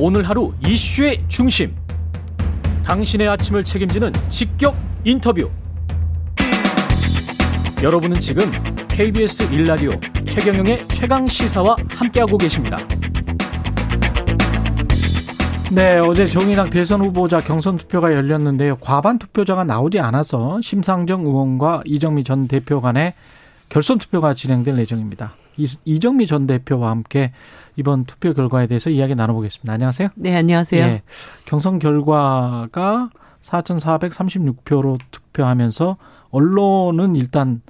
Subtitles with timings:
[0.00, 1.74] 오늘 하루 이슈의 중심.
[2.84, 5.50] 당신의 아침을 책임지는 직격 인터뷰.
[7.82, 8.44] 여러분은 지금
[8.86, 9.90] KBS 일라디오
[10.24, 12.76] 최경영의 최강 시사와 함께하고 계십니다.
[15.72, 18.76] 네, 어제 정의당 대선 후보자 경선 투표가 열렸는데요.
[18.76, 23.14] 과반 투표자가 나오지 않아서 심상정 의원과 이정미 전 대표 간의
[23.68, 25.34] 결선 투표가 진행될 예정입니다.
[25.84, 27.32] 이정미 전 대표와 함께
[27.76, 29.72] 이번 투표 결과에 대해서 이야기 나눠보겠습니다.
[29.72, 30.08] 안녕하세요.
[30.14, 30.86] 네, 안녕하세요.
[30.86, 31.02] 네,
[31.44, 33.10] 경선 결과가
[33.42, 35.96] 4,436표로 투표하면서
[36.30, 37.62] 언론은 일단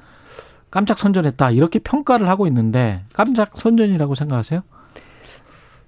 [0.70, 4.62] 깜짝 선전했다 이렇게 평가를 하고 있는데 깜짝 선전이라고 생각하세요?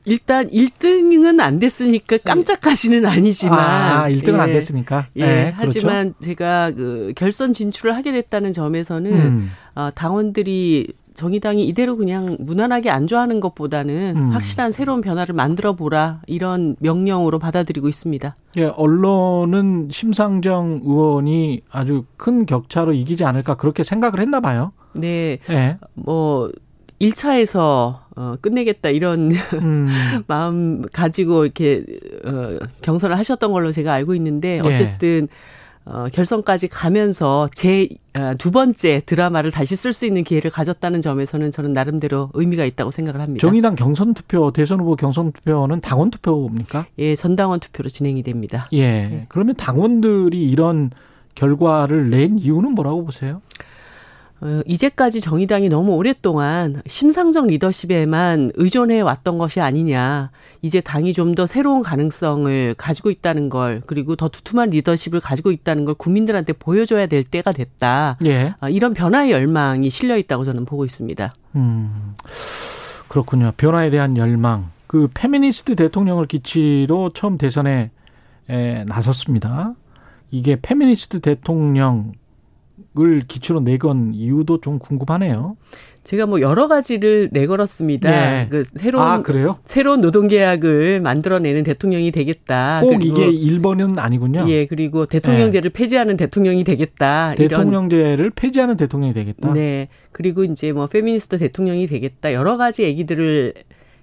[0.07, 4.41] 일단 1등은 안 됐으니까 깜짝까지는 아니지만 아, 1등은 예.
[4.41, 5.07] 안 됐으니까.
[5.17, 5.27] 예.
[5.27, 6.21] 네, 하지만 그렇죠?
[6.23, 9.51] 제가 그 결선 진출을 하게 됐다는 점에서는 음.
[9.75, 14.31] 어, 당원들이 정의당이 이대로 그냥 무난하게 안좋아하는 것보다는 음.
[14.31, 18.37] 확실한 새로운 변화를 만들어 보라 이런 명령으로 받아들이고 있습니다.
[18.57, 24.73] 예, 언론은 심상정 의원이 아주 큰 격차로 이기지 않을까 그렇게 생각을 했나 봐요.
[24.95, 25.39] 네.
[25.51, 25.77] 예.
[25.93, 26.51] 뭐
[27.03, 29.89] 1차에서 어, 끝내겠다 이런 음.
[30.27, 31.85] 마음 가지고 이렇게
[32.25, 34.67] 어, 경선을 하셨던 걸로 제가 알고 있는데 네.
[34.67, 35.60] 어쨌든 네.
[35.87, 41.73] 어, 결선까지 가면서 제두 어, 번째 드라마를 다시 쓸 수 있는 기회를 가졌다는 점에서는 저는
[41.73, 43.41] 나름대로 의미가 있다고 생각을 합니다.
[43.47, 46.87] 정의당 경선 투표, 대선 후보 경선 투표는 당원 투표입니까?
[46.99, 48.69] 예, 전당원 투표로 진행이 됩니다.
[48.73, 48.79] 예.
[48.79, 49.27] 예.
[49.29, 50.91] 그러면 당원들이 이런
[51.35, 53.41] 결과를 낸 이유는 뭐라고 보세요?
[54.43, 60.31] 어, 이제까지 정의당이 너무 오랫동안 심상정 리더십에만 의존해 왔던 것이 아니냐.
[60.63, 65.85] 이제 당이 좀 더 새로운 가능성을 가지고 있다는 걸 그리고 더 두툼한 리더십을 가지고 있다는
[65.85, 68.17] 걸 국민들한테 보여줘야 될 때가 됐다.
[68.25, 68.55] 예.
[68.61, 71.35] 어, 이런 변화의 열망이 실려 있다고 저는 보고 있습니다.
[71.57, 72.15] 음,
[73.09, 73.53] 그렇군요.
[73.57, 74.71] 변화에 대한 열망.
[74.87, 77.91] 그 페미니스트 대통령을 기치로 처음 대선에
[78.49, 79.75] 에, 나섰습니다.
[80.33, 85.57] 이게 페미니스트 대통령을 기치로 내건 이유도 좀 궁금하네요.
[86.03, 88.11] 제가 뭐 여러 가지를 내걸었습니다.
[88.11, 88.49] 네.
[88.51, 89.23] 그 새로운 아?
[89.65, 92.81] 새로운 노동 계약을 만들어내는 대통령이 되겠다.
[92.81, 94.47] 꼭 이게 1번은 아니군요.
[94.49, 95.79] 예, 그리고 대통령제를 네.
[95.79, 97.35] 폐지하는 대통령이 되겠다.
[97.37, 99.53] 대통령제를 폐지하는 대통령이 되겠다.
[99.53, 99.89] 네.
[100.13, 102.33] 그리고 이제 뭐 페미니스트 대통령이 되겠다.
[102.33, 103.55] 여러 가지 얘기들을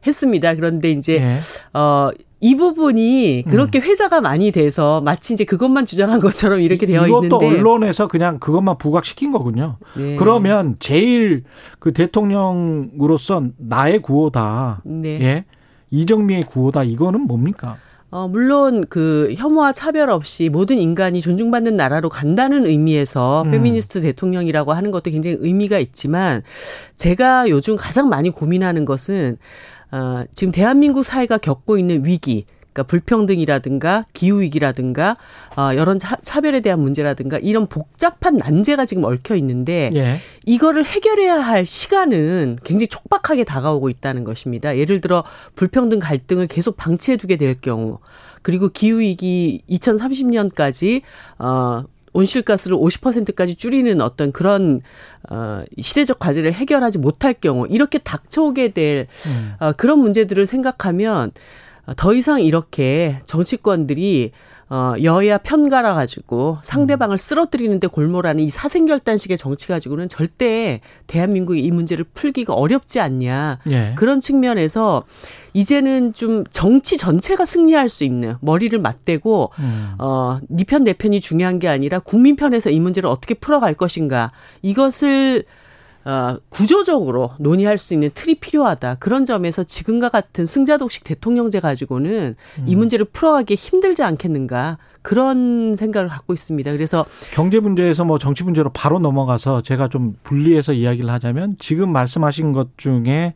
[0.05, 0.55] 했습니다.
[0.55, 1.37] 그런데 이제 네.
[1.73, 3.81] 어 이 부분이 그렇게 음.
[3.81, 8.39] 회자가 많이 돼서 마치 이제 그것만 주장한 것처럼 이렇게 되어 이것도 있는데 이것도 언론에서 그냥
[8.39, 9.77] 그것만 부각시킨 거군요.
[9.95, 10.15] 네.
[10.17, 11.43] 그러면 제일
[11.79, 14.81] 그 대통령으로서 나의 구호다.
[14.85, 15.09] 네.
[15.21, 15.45] 예.
[15.89, 16.83] 이정미의 구호다.
[16.83, 17.77] 이거는 뭡니까?
[18.09, 23.51] 어, 물론 그 혐오와 차별 없이 모든 인간이 존중받는 나라로 간다는 의미에서 음.
[23.51, 26.41] 페미니스트 대통령이라고 하는 것도 굉장히 의미가 있지만
[26.95, 29.37] 제가 요즘 가장 많이 고민하는 것은
[29.91, 32.45] 어, 지금 대한민국 사회가 겪고 있는 위기,
[32.77, 35.17] 그러니까 불평등이라든가 기후 위기라든가
[35.57, 40.19] 어, 여러 차, 별에 대한 문제라든가 이런 복잡한 난제가 지금 얽혀 있는데 예.
[40.45, 44.77] 이거를 해결해야 할 시간은 굉장히 촉박하게 다가오고 있다는 것입니다.
[44.77, 45.23] 예를 들어
[45.55, 47.97] 불평등 갈등을 계속 방치해 두게 될 경우
[48.43, 51.01] 그리고 기후 위기 2030년까지
[51.39, 51.83] 어
[52.17, 54.81] 온실가스를 50%까지 줄이는 어떤 그런
[55.29, 59.53] 어 시대적 과제를 해결하지 못할 경우 이렇게 닥쳐오게 될 음.
[59.59, 61.31] 어, 그런 문제들을 생각하면
[61.95, 64.31] 더 이상 이렇게 정치권들이
[64.69, 72.03] 어, 여야 편갈아 가지고 상대방을 쓰러뜨리는데 골몰하는 이 사생결단식의 정치 가지고는 절대 대한민국이 이 문제를
[72.13, 73.59] 풀기가 어렵지 않냐.
[73.71, 73.93] 예.
[73.95, 75.05] 그런 측면에서
[75.53, 79.93] 이제는 좀 정치 전체가 승리할 수 있는 머리를 맞대고 음.
[79.99, 84.31] 어, 니편내 편이 중요한 게 아니라 국민 편에서 이 문제를 어떻게 풀어갈 것인가.
[84.61, 85.45] 이것을
[86.05, 88.95] 어, 구조적으로 논의할 수 있는 틀이 필요하다.
[88.95, 92.63] 그런 점에서 지금과 같은 승자독식 대통령제 가지고는 음.
[92.65, 94.77] 이 문제를 풀어가기 힘들지 않겠는가.
[95.01, 96.71] 그런 생각을 갖고 있습니다.
[96.71, 102.53] 그래서 경제 문제에서 뭐 정치 문제로 바로 넘어가서 제가 좀 분리해서 이야기를 하자면 지금 말씀하신
[102.53, 103.33] 것 중에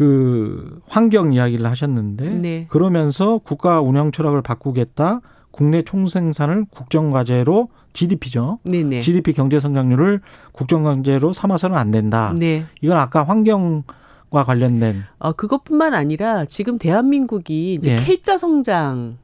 [0.00, 2.66] 그 환경 이야기를 하셨는데 네.
[2.70, 5.20] 그러면서 국가 운영 철학을 바꾸겠다.
[5.50, 8.60] 국내 총생산을 국정과제로 GDP죠.
[8.64, 9.02] 네네.
[9.02, 10.22] GDP 경제 성장률을
[10.52, 12.34] 국정경제로 삼아서는 안 된다.
[12.34, 12.64] 네.
[12.80, 13.82] 이건 아까 환경
[14.30, 15.02] 과 관련된.
[15.18, 18.02] 어 그것뿐만 아니라 지금 대한민국이 이제 네.
[18.02, 19.18] K자 성장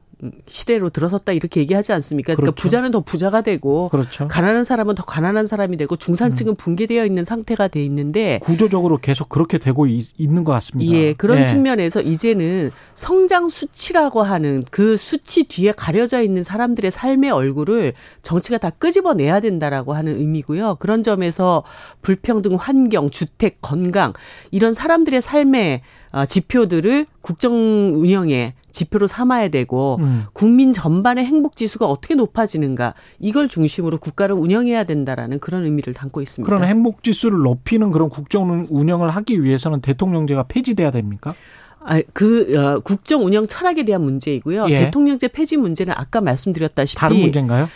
[0.47, 2.33] 시대로 들어섰다 이렇게 얘기하지 않습니까?
[2.33, 2.61] 그러니까 그렇죠.
[2.61, 4.27] 부자는 더 부자가 되고 그렇죠.
[4.27, 6.55] 가난한 사람은 더 가난한 사람이 되고 중산층은 음.
[6.55, 10.91] 붕괴되어 있는 상태가 돼 있는데 구조적으로 계속 그렇게 되고 있, 는것 같습니다.
[10.91, 11.45] 예, 그런 예.
[11.45, 17.93] 측면에서 이제는 성장 수치라고 하는 그 수치 뒤에 가려져 있는 사람들의 삶의 얼굴을
[18.23, 20.77] 정치가 다 끄집어내야 된다라고 하는 의미고요.
[20.79, 21.63] 그런 점에서
[22.01, 24.13] 불평등, 환경, 주택, 건강
[24.49, 27.53] 이런 사람들의 삶에 어, 지표들을 국정
[27.95, 30.25] 운영에 지표로 삼아야 되고 음.
[30.33, 36.47] 국민 전반의 행복 지수가 어떻게 높아지는가 이걸 중심으로 국가를 운영해야 된다라는 그런 의미를 담고 있습니다.
[36.47, 41.33] 그런 행복 지수를 높이는 그런 국정 운영을 하기 위해서는 대통령제가 폐지돼야 됩니까?
[41.79, 44.69] 아, 그 어, 국정 운영 철학에 대한 문제이고요.
[44.69, 44.75] 예.
[44.75, 47.69] 대통령제 폐지 문제는 아까 말씀드렸다시피 다른 문제인가요?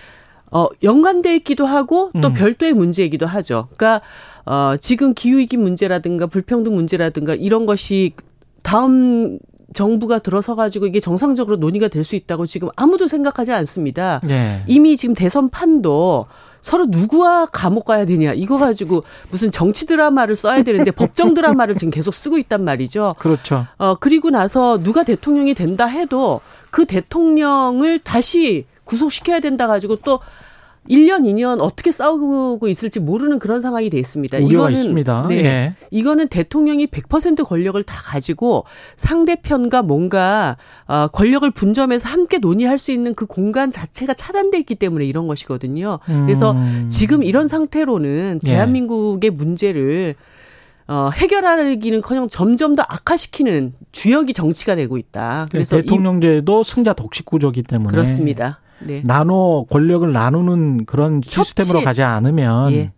[0.52, 2.34] 어, 연관돼 있기도 하고 또 음.
[2.34, 3.70] 별도의 문제이기도 하죠.
[3.78, 4.06] 그러니까
[4.46, 8.14] 어, 지금 기후위기 문제라든가 불평등 문제라든가 이런 것이
[8.64, 9.40] 다음
[9.74, 14.20] 정부가 들어서 가지고 이게 정상적으로 논의가 될 수 있다고 지금 아무도 생각하지 않습니다.
[14.24, 14.64] 네.
[14.68, 16.26] 이미 지금 대선 판도
[16.62, 21.90] 서로 누구와 감옥 가야 되냐 이거 가지고 무슨 정치 드라마를 써야 되는데 법정 드라마를 지금
[21.92, 23.16] 계속 쓰고 있단 말이죠.
[23.20, 23.66] 그렇죠.
[23.78, 30.20] 어 그리고 나서 누가 대통령이 된다 해도 그 대통령을 다시 구속시켜야 된다 가지고 또
[30.90, 34.40] 1년, 2년 어떻게 싸우고 있을지 모르는 그런 상황이 돼 있습니다.
[34.40, 35.28] 이거는 있습니다.
[35.30, 35.36] 네.
[35.36, 35.76] 예.
[35.92, 40.58] 이거는 대통령이 100% 권력을 다 가지고 상대편과 뭔가
[40.88, 46.00] 어 권력을 분점해서 함께 논의할 수 있는 그 공간 자체가 차단돼 있기 때문에 이런 것이거든요.
[46.06, 46.88] 그래서 음.
[46.90, 48.48] 지금 이런 상태로는 예.
[48.50, 49.36] 대한민국의 예.
[49.36, 50.16] 문제를
[50.88, 55.48] 어, 해결하기는커녕 점점 더 악화시키는 주역이 정치가 되고 있다.
[55.50, 58.60] 그래서 대통령제도 승자 독식 구조기 때문에 그렇습니다.
[58.86, 59.02] 네.
[59.04, 61.86] 나눠 권력을 나누는 그런 시스템으로 협치.
[61.86, 62.92] 가지 않으면 예.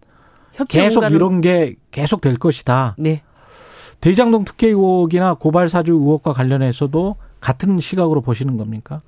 [0.69, 1.15] 계속 공간을...
[1.15, 2.95] 이런 게 계속 될 것이다.
[2.97, 3.21] 네.
[4.01, 8.99] 대장동 특혜 의혹이나 고발 사주 의혹과 관련해서도 같은 시각으로 보시는 겁니까?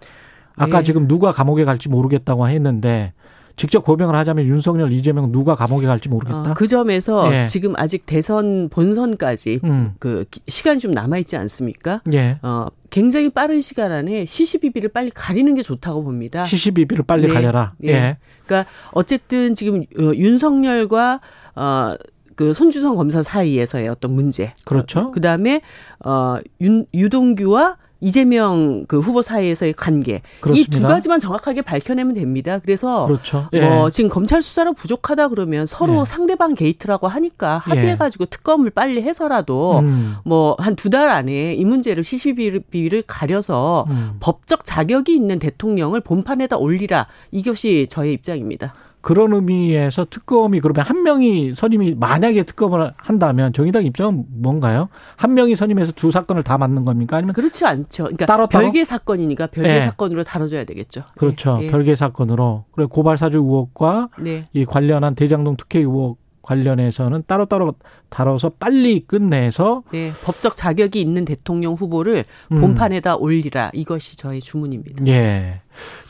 [0.55, 0.83] 아까 네.
[0.83, 3.13] 지금 누가 감옥에 갈지 모르겠다고 했는데
[3.55, 6.51] 직접 고백을 하자면 윤석열, 이재명 누가 감옥에 갈지 모르겠다.
[6.51, 7.45] 어, 그 점에서 예.
[7.45, 9.95] 지금 아직 대선 본선까지 음.
[9.99, 12.01] 그 시간이 좀 남아 있지 않습니까?
[12.13, 12.37] 예.
[12.41, 16.45] 어, 굉장히 빠른 시간 안에 시시비비를 빨리 가리는 게 좋다고 봅니다.
[16.45, 17.33] 시시비비를 빨리 네.
[17.33, 17.73] 가려라.
[17.83, 17.89] 예.
[17.89, 18.17] 예.
[18.45, 21.21] 그러니까 어쨌든 지금 어, 윤석열과
[21.55, 21.95] 어,
[22.35, 24.53] 그 손준성 검사 사이에서의 어떤 문제.
[24.65, 25.11] 그렇죠.
[25.11, 25.61] 그 다음에
[26.03, 30.21] 어, 윤, 유동규와 이재명 그 후보 사이에서의 관계
[30.55, 32.59] 이 두 가지만 정확하게 밝혀내면 됩니다.
[32.59, 33.47] 그래서 그렇죠.
[33.53, 33.67] 예.
[33.67, 36.05] 뭐 지금 검찰 수사로 부족하다 그러면 서로 예.
[36.05, 38.29] 상대방 게이트라고 하니까 합의해가지고 예.
[38.29, 40.15] 특검을 빨리 해서라도 음.
[40.25, 44.17] 뭐한 두 달 안에 이 문제를 시시비비를 가려서 음.
[44.19, 48.73] 법적 자격이 있는 대통령을 본판에다 올리라 이것이 저의 입장입니다.
[49.05, 54.89] 그런 의미에서 특검이 그러면 한 명이 선임이 만약에 특검을 한다면 정의당 입장은 뭔가요?
[55.15, 57.17] 한 명이 선임해서 두 사건을 다 맡는 겁니까?
[57.17, 58.05] 아니면 그렇지 않죠.
[58.05, 58.63] 그러니까 따로 따로?
[58.63, 59.81] 별개 사건이니까 별개 네.
[59.81, 61.03] 사건으로 다뤄져야 되겠죠.
[61.15, 61.59] 그렇죠.
[61.59, 61.67] 네.
[61.67, 62.65] 별개 사건으로.
[62.71, 64.47] 그리고 고발 사주 의혹과 네.
[64.53, 67.73] 이 관련한 대장동 특혜 의혹 관련해서는 따로따로
[68.09, 72.61] 다뤄서 빨리 끝내서 네, 법적 자격이 있는 대통령 후보를 음.
[72.61, 75.05] 본판에다 올리라 이것이 저의 주문입니다.
[75.07, 75.61] 예.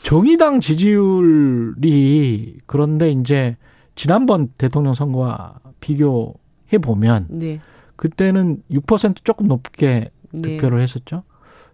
[0.02, 3.56] 정의당 지지율이 그런데 이제
[3.94, 7.60] 지난번 대통령 선거와 비교해 보면 네.
[7.96, 10.42] 그때는 6% 조금 높게 네.
[10.42, 10.82] 득표를 네.
[10.82, 11.22] 했었죠.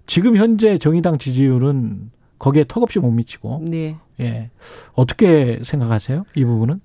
[0.06, 3.64] 지금 현재 정의당 지지율은 거기에 턱없이 못 미치고.
[3.68, 3.96] 네.
[4.20, 4.50] 예.
[4.94, 6.24] 어떻게 생각하세요?
[6.36, 6.80] 이 부분은?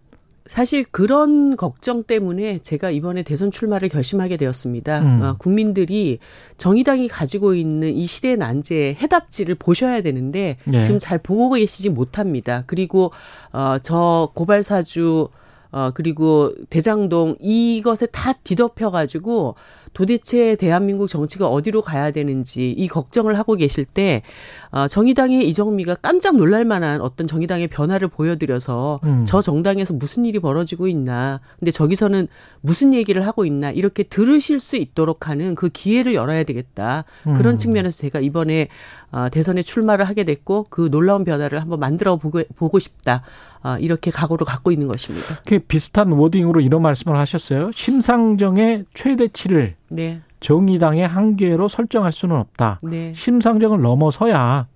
[0.48, 5.00] 사실 그런 걱정 때문에 제가 이번에 대선 출마를 결심하게 되었습니다.
[5.00, 5.22] 음.
[5.22, 6.20] 어, 국민들이
[6.58, 10.82] 정의당이 가지고 있는 이 시대의 난제의 해답지를 보셔야 되는데 네.
[10.84, 12.64] 지금 잘 보고 계시지 못합니다.
[12.68, 13.12] 그리고
[13.52, 15.30] 어, 저 고발사주
[15.72, 19.56] 어, 그리고 대장동 이것에 다 뒤덮여가지고
[19.98, 24.22] 도대체 대한민국 정치가 어디로 가야 되는지 이 걱정을 하고 계실 때
[24.70, 29.26] 어, 정의당의 이정미가 깜짝 놀랄 만한 어떤 정의당의 변화를 보여드려서 음.
[29.26, 32.28] 저 정당에서 무슨 일이 벌어지고 있나 근데 저기서는
[32.62, 37.57] 무슨 얘기를 하고 있나 이렇게 들으실 수 있도록 하는 그 기회를 열어야 되겠다 그런 음.
[37.57, 38.68] 측면에서 제가 이번에
[39.12, 43.24] 어, 대선에 출마를 하게 됐고 그 놀라운 변화를 한번 만들어 보고, 보고 싶다
[43.64, 45.40] 어, 이렇게 각오를 갖고 있는 것입니다.
[45.45, 47.71] 그 비슷한 워딩으로 이런 말씀을 하셨어요.
[47.74, 50.22] 심상정의 최대치를 네.
[50.40, 52.80] 정의당의 한계로 설정할 수는 없다.
[52.84, 53.14] 네.
[53.16, 54.68] 심상정을 넘어서야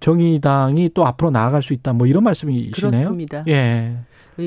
[0.00, 1.92] 정의당이 또 앞으로 나아갈 수 있다.
[1.92, 2.72] 뭐 이런 말씀이시네요.
[2.74, 3.44] 그렇습니다.
[3.48, 3.96] 예.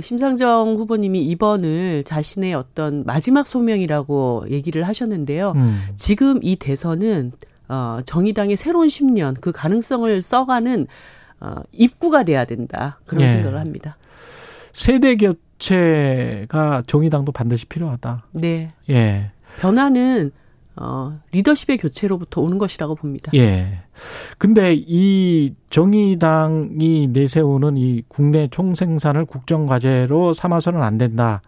[0.02, 5.54] 심상정 후보님이 2번을 자신의 어떤 마지막 소명이라고 얘기를 하셨는데요.
[5.56, 5.80] 음.
[5.96, 7.32] 지금 이 대선은
[7.70, 10.88] 어, 정의당의 새로운 10년 그 가능성을 써가는
[11.40, 13.00] 어, 입구가 돼야 된다.
[13.06, 13.30] 그런 예.
[13.30, 13.98] 생각을 합니다.
[14.74, 18.26] 세대 교체가 정의당도 반드시 필요하다.
[18.34, 18.74] 네.
[18.90, 19.32] 예.
[19.60, 20.32] 변화는
[20.78, 23.32] 어, 리더십의 교체로부터 오는 것이라고 봅니다.
[23.34, 23.80] 예.
[24.38, 31.42] 근데 이 정의당이 내세우는 이 국내 총생산을 국정과제로 삼아서는 안 된다.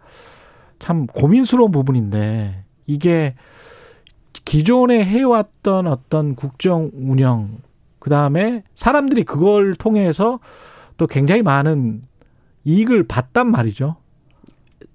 [0.80, 3.36] 참 고민스러운 부분인데 이게
[4.46, 7.58] 기존에 해왔던 어떤 국정 운영,
[8.00, 10.40] 그 다음에 사람들이 그걸 통해서
[10.96, 12.04] 또 굉장히 많은
[12.64, 13.98] 이익을 봤단 말이죠.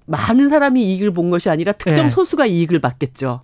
[0.06, 2.08] 많은 사람이 이익을 본 것이 아니라 특정 네.
[2.08, 3.40] 소수가 이익을 받겠죠.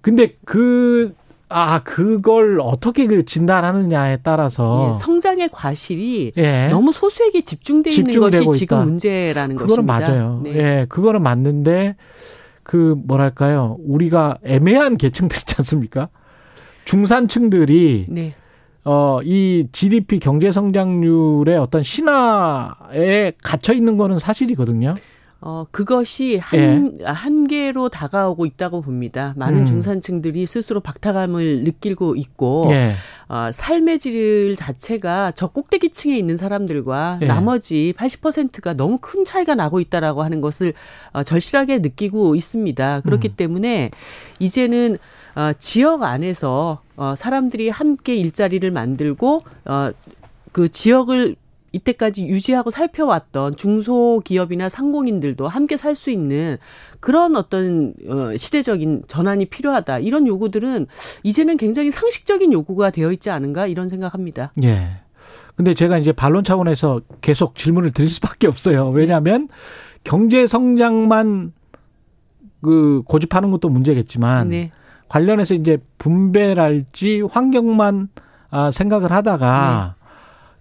[0.00, 1.14] 근데 그
[1.48, 6.68] 아, 그걸 어떻게 그 진단하느냐에 따라서 예, 성장의 과실이 예.
[6.68, 8.84] 너무 소수에게 집중돼 있는 것이 지금 있다.
[8.84, 10.12] 문제라는 그거는 것입니다.
[10.12, 10.40] 맞아요.
[10.42, 10.54] 네.
[10.54, 11.96] 예, 그거는 맞는데
[12.62, 13.76] 그 뭐랄까요?
[13.80, 16.08] 우리가 애매한 계층들 있지 않습니까?
[16.84, 18.34] 중산층들이 네.
[18.84, 24.92] 어, 이 GDP 경제 성장률의 어떤 신화에 갇혀 있는 거는 사실이거든요.
[25.44, 27.04] 어, 그것이 한, 예.
[27.04, 29.34] 한계로 다가오고 있다고 봅니다.
[29.36, 29.66] 많은 음.
[29.66, 32.94] 중산층들이 스스로 박탈감을 느끼고 있고, 예.
[33.28, 37.26] 어, 삶의 질 자체가 저 꼭대기층에 있는 사람들과 예.
[37.26, 40.74] 나머지 80%가 너무 큰 차이가 나고 있다라고 하는 것을
[41.12, 43.00] 어, 절실하게 느끼고 있습니다.
[43.00, 43.34] 그렇기 음.
[43.36, 43.90] 때문에
[44.38, 44.96] 이제는
[45.34, 49.90] 어, 지역 안에서 어, 사람들이 함께 일자리를 만들고 어,
[50.52, 51.34] 그 지역을
[51.72, 56.56] 이때까지 유지하고 살펴왔던 중소기업이나 상공인들도 함께 살 수 있는
[57.00, 59.98] 그런 어떤 어, 시대적인 전환이 필요하다.
[59.98, 60.86] 이런 요구들은
[61.22, 64.52] 이제는 굉장히 상식적인 요구가 되어 있지 않은가 이런 생각합니다.
[64.62, 65.02] 예.
[65.54, 68.88] 근데 제가 이제 반론 차원에서 계속 질문을 드릴 수밖에 없어요.
[68.88, 69.48] 왜냐하면
[70.02, 71.52] 경제 성장만
[72.62, 74.70] 그 고집하는 것도 문제겠지만 네.
[75.08, 78.08] 관련해서 이제 분배랄지 환경만
[78.50, 80.01] 아 생각을 하다가 네.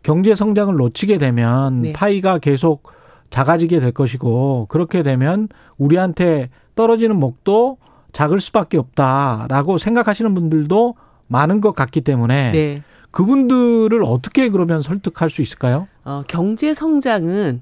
[0.04, 1.94] 경제 성장을 놓치게 되면 네.
[1.94, 2.84] 파이가 계속
[3.30, 7.78] 작아지게 될 것이고 그렇게 되면 우리한테 떨어지는 목도
[8.12, 10.96] 작을 수밖에 없다라고 생각하시는 분들도
[11.28, 12.84] 많은 것 같기 때문에 네.
[13.12, 15.88] 그분들을 어떻게 그러면 설득할 수 있을까요?
[16.04, 17.62] 어, 경제 성장은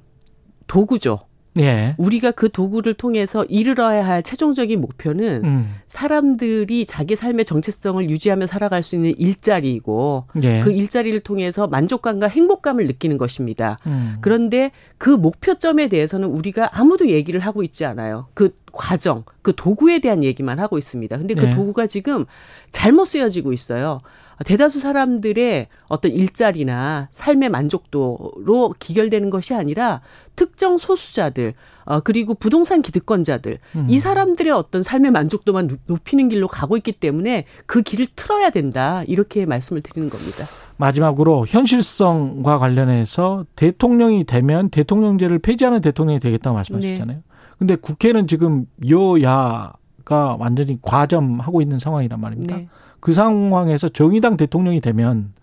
[0.68, 1.20] 도구죠.
[1.60, 1.96] 예.
[1.98, 5.76] 우리가 그 도구를 통해서 이르러야 할 최종적인 목표는 음.
[5.88, 10.62] 사람들이 자기 삶의 정체성을 유지하며 살아갈 수 있는 일자리이고 예.
[10.62, 13.78] 그 일자리를 통해서 만족감과 행복감을 느끼는 것입니다.
[13.86, 14.18] 음.
[14.22, 18.28] 그런데 그 목표점에 대해서는 우리가 아무도 얘기를 하고 있지 않아요.
[18.34, 21.18] 그 과정, 그 도구에 대한 얘기만 하고 있습니다.
[21.18, 21.50] 근데 그 예.
[21.52, 22.26] 도구가 지금
[22.72, 24.00] 잘못 쓰여지고 있어요.
[24.46, 30.02] 대다수 사람들의 어떤 일자리나 삶의 만족도로 기결되는 것이 아니라
[30.36, 31.54] 특정 소수자들
[31.86, 33.88] 어, 그리고 부동산 기득권자들 음.
[33.90, 39.46] 이 사람들의 어떤 삶의 만족도만 높이는 길로 가고 있기 때문에 그 길을 틀어야 된다 이렇게
[39.46, 40.46] 말씀을 드리는 겁니다.
[40.78, 47.18] 마지막으로 현실성과 관련해서 대통령이 되면 대통령제를 폐지하는 대통령이 되겠다고 말씀하셨잖아요.
[47.18, 47.24] 네.
[47.58, 52.56] 근데 국회는 지금 여야가 완전히 과점하고 있는 상황이란 말입니다.
[52.56, 52.70] 네.
[53.00, 55.34] 그 상황에서 정의당 대통령이 되면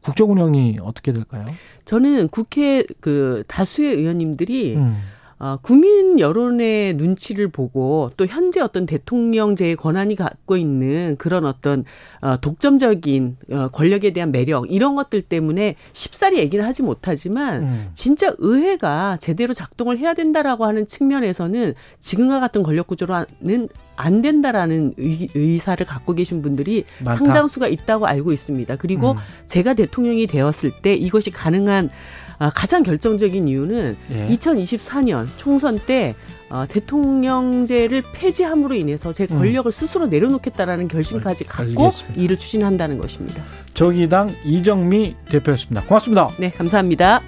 [0.00, 1.44] 국정 운영이 어떻게 될까요?
[1.84, 4.96] 저는 국회 그 다수의 의원님들이 음.
[5.38, 11.84] 어, 국민 여론의 눈치를 보고 또 현재 어떤 대통령제의 권한이 갖고 있는 그런 어떤
[12.22, 17.90] 어, 독점적인 어, 권력에 대한 매력 이런 것들 때문에 쉽사리 얘기는 하지 못하지만 음.
[17.92, 25.28] 진짜 의회가 제대로 작동을 해야 된다라고 하는 측면에서는 지금과 같은 권력 구조로는 안 된다라는 의,
[25.34, 27.18] 의사를 갖고 계신 분들이 많다.
[27.18, 28.76] 상당수가 있다고 알고 있습니다.
[28.76, 29.16] 그리고 음.
[29.44, 31.90] 제가 대통령이 되었을 때 이것이 가능한
[32.38, 34.28] 아, 가장 결정적인 이유는 예.
[34.36, 36.14] 2024년 총선 때
[36.48, 39.38] 어, 대통령제를 폐지함으로 인해서 제 음.
[39.38, 39.70] 권력을 음.
[39.70, 42.20] 스스로 내려놓겠다라는 결심까지 갖고 알겠습니다.
[42.20, 43.42] 일을 추진한다는 것입니다.
[43.74, 45.82] 정의당 이정미 대표였습니다.
[45.86, 46.28] 고맙습니다.
[46.38, 47.22] 네, 감사합니다.